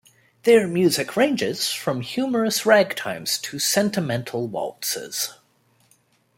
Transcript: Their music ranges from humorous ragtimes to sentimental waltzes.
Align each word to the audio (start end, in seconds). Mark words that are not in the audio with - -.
Their 0.45 0.67
music 0.67 1.15
ranges 1.15 1.71
from 1.71 2.01
humorous 2.01 2.63
ragtimes 2.63 3.39
to 3.43 3.59
sentimental 3.59 4.47
waltzes. 4.47 5.35